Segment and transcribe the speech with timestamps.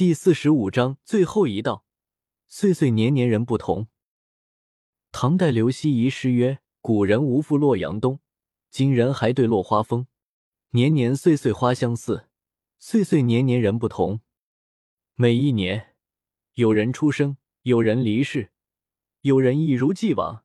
[0.00, 1.84] 第四十五章最后一道，
[2.48, 3.88] 岁岁年年人不同。
[5.12, 8.18] 唐代刘希夷诗曰：“古人无复洛阳东，
[8.70, 10.06] 今人还对落花风。
[10.70, 12.30] 年年岁岁花相似，
[12.78, 14.22] 岁岁年年人不同。
[15.16, 15.94] 每一年，
[16.54, 18.52] 有人出生，有人离世，
[19.20, 20.44] 有人一如既往，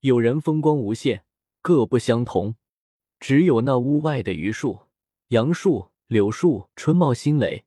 [0.00, 1.24] 有人风光无限，
[1.62, 2.56] 各不相同。
[3.18, 4.80] 只有那屋外的榆树、
[5.28, 7.64] 杨树、柳树，春茂新蕾。”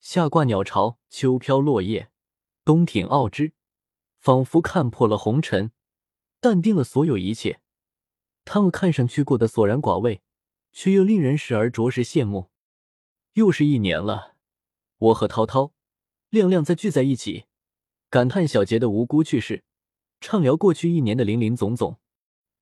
[0.00, 2.10] 夏挂鸟巢，秋飘落叶，
[2.64, 3.52] 冬挺傲枝，
[4.18, 5.72] 仿佛看破了红尘，
[6.40, 7.60] 淡定了所有一切。
[8.44, 10.22] 他们看上去过得索然寡味，
[10.72, 12.50] 却又令人时而着实羡慕。
[13.34, 14.36] 又是一年了，
[14.98, 15.72] 我和涛涛、
[16.30, 17.44] 亮亮再聚在一起，
[18.08, 19.64] 感叹小杰的无辜去世，
[20.20, 21.98] 畅聊过去一年的林林总总。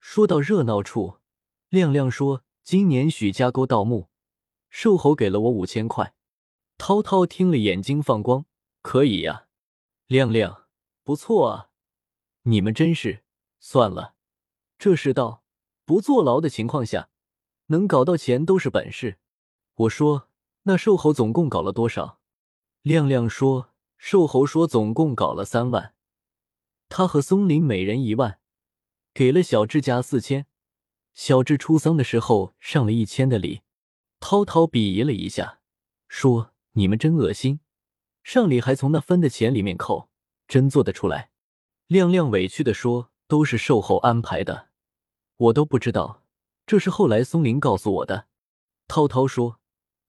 [0.01, 1.19] 说到热闹处，
[1.69, 4.09] 亮亮说：“今年许家沟盗墓，
[4.69, 6.15] 瘦猴给了我五千块。”
[6.79, 8.47] 涛涛听了，眼睛放光。
[8.83, 9.49] 可以呀，
[10.07, 10.67] 亮亮，
[11.03, 11.71] 不错啊！
[12.43, 13.25] 你们真是
[13.59, 14.15] 算了，
[14.79, 15.43] 这世道，
[15.85, 17.09] 不坐牢的情况下，
[17.67, 19.19] 能搞到钱都是本事。
[19.75, 20.29] 我说，
[20.63, 22.21] 那瘦猴总共搞了多少？
[22.83, 25.95] 亮亮说，瘦猴说总共搞了三万，
[26.89, 28.39] 他和松林每人一万，
[29.13, 30.47] 给了小智家四千。
[31.13, 33.63] 小智出丧的时候上了一千的礼。
[34.21, 35.59] 涛涛鄙夷了一下，
[36.07, 36.53] 说。
[36.79, 37.61] 你们真恶心，
[38.23, 40.11] 上礼还从那分的钱里面扣，
[40.47, 41.31] 真做得出来？
[41.87, 44.69] 亮亮委屈的说：“都是售后安排的，
[45.39, 46.23] 我都不知道，
[46.67, 48.27] 这是后来松林告诉我的。”
[48.89, 49.59] 涛涛说：“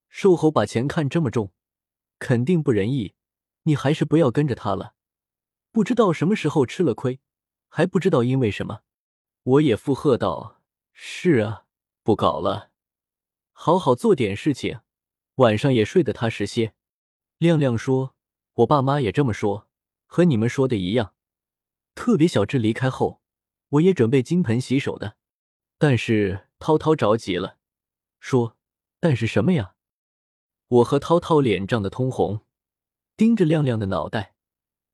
[0.09, 1.53] 售后把钱看这么重，
[2.19, 3.15] 肯定不仁义，
[3.63, 4.95] 你还是不要跟着他了。
[5.71, 7.21] 不知道什么时候吃了亏，
[7.69, 8.81] 还不知道因为什么。”
[9.43, 11.63] 我也附和道：“是啊，
[12.03, 12.71] 不搞了，
[13.53, 14.81] 好好做点事情。”
[15.37, 16.73] 晚上也睡得踏实些。
[17.37, 18.15] 亮亮说
[18.55, 19.67] ：“我爸妈也这么说，
[20.05, 21.13] 和你们说的一样。
[21.93, 23.21] 特别小智离开后，
[23.69, 25.17] 我也准备金盆洗手的。”
[25.77, 27.57] 但是涛涛着急了，
[28.19, 28.57] 说
[28.99, 29.75] ：“但是什么呀？”
[30.69, 32.41] 我和涛涛脸涨得通红，
[33.15, 34.33] 盯着亮亮的脑袋，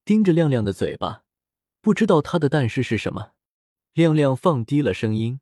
[0.03, 1.23] 盯着亮亮的嘴巴，
[1.79, 3.31] 不知道他的但是是什么。
[3.93, 5.39] 亮亮放低了声音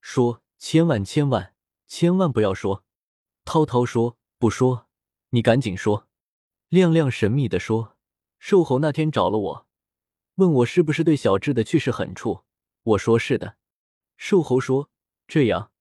[0.00, 1.54] 说：“千万千万
[1.86, 2.84] 千万不要说。”
[3.44, 4.17] 涛涛说。
[4.38, 4.86] 不说，
[5.30, 6.06] 你赶紧说。
[6.68, 7.96] 亮亮神秘的说
[8.38, 9.66] ：“瘦猴那天找了我，
[10.36, 12.44] 问我是不是对小智的去世很怵。
[12.84, 13.56] 我说是的。
[14.16, 14.90] 瘦猴说：
[15.26, 15.72] 这样，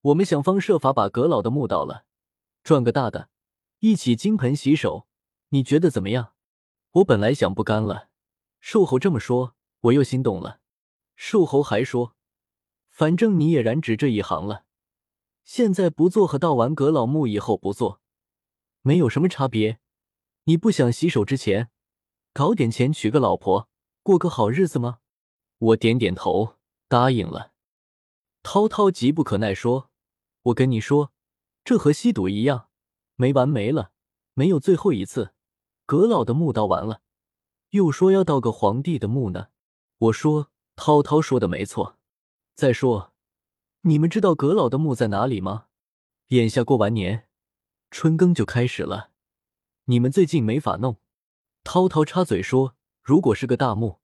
[0.00, 2.04] 我们想方设法把阁老的墓盗了，
[2.64, 3.28] 赚个大的，
[3.78, 5.06] 一起金盆洗手。
[5.50, 6.32] 你觉得怎么样？
[6.90, 8.08] 我本来想不干了，
[8.58, 10.58] 瘦猴这么说，我又心动了。
[11.14, 12.16] 瘦猴还说：
[12.90, 14.64] 反正你也染指这一行了。”
[15.44, 18.00] 现在不做和盗完阁老墓以后不做，
[18.82, 19.80] 没有什么差别。
[20.44, 21.70] 你不想洗手之前
[22.32, 23.68] 搞点钱娶个老婆
[24.02, 24.98] 过个好日子吗？
[25.58, 26.56] 我点点头
[26.88, 27.52] 答应了。
[28.42, 29.90] 涛涛急不可耐说
[30.42, 31.12] ：“我跟你说，
[31.64, 32.68] 这和吸毒一样，
[33.14, 33.92] 没完没了，
[34.34, 35.32] 没有最后一次。
[35.86, 37.02] 阁老的墓盗完了，
[37.70, 39.48] 又说要盗个皇帝的墓呢。”
[39.98, 41.98] 我说：“涛涛说的没错。
[42.56, 43.10] 再说。”
[43.84, 45.66] 你们知道阁老的墓在哪里吗？
[46.28, 47.26] 眼下过完年，
[47.90, 49.10] 春耕就开始了，
[49.86, 50.98] 你们最近没法弄。
[51.64, 53.98] 涛涛插嘴说：“如果是个大墓，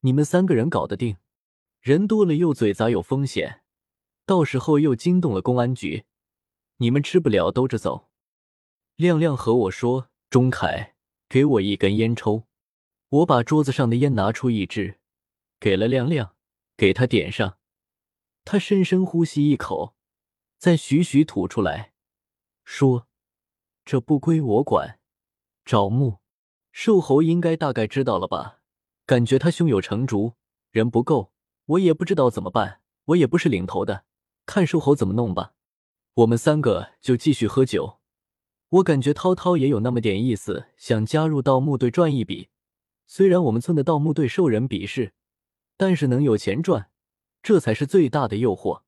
[0.00, 1.16] 你们三个人搞得定。
[1.80, 3.62] 人多了又嘴杂有风险，
[4.26, 6.04] 到时候又惊动了公安局，
[6.76, 8.10] 你们吃不了兜着走。”
[8.96, 10.94] 亮亮和我说：“钟凯，
[11.30, 12.44] 给我一根烟抽。”
[13.08, 14.98] 我把桌子上的烟拿出一支，
[15.58, 16.34] 给了亮亮，
[16.76, 17.57] 给他点上。
[18.50, 19.94] 他深深呼吸一口，
[20.56, 21.92] 再徐徐吐出来，
[22.64, 23.06] 说
[23.84, 24.98] ：“这不归我管。”
[25.66, 26.20] 找墓，
[26.72, 28.60] 瘦猴应该大概知道了吧？
[29.04, 30.32] 感觉他胸有成竹，
[30.70, 31.30] 人不够，
[31.66, 32.80] 我也不知道怎么办。
[33.08, 34.06] 我也不是领头的，
[34.46, 35.52] 看瘦猴怎么弄吧。
[36.14, 37.98] 我们三个就继续喝酒。
[38.70, 42.48] 我感觉涛涛也有那么点意思，想加入盗墓队赚一笔。
[43.06, 45.12] 虽然我们村的盗墓队受人鄙视，
[45.76, 46.90] 但是能有钱赚。
[47.42, 48.82] 这才是最大的诱惑。